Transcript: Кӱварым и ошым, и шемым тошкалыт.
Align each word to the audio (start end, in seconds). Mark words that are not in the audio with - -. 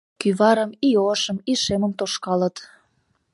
Кӱварым 0.19 0.71
и 0.87 0.89
ошым, 1.11 1.37
и 1.51 1.53
шемым 1.63 1.93
тошкалыт. 1.99 2.55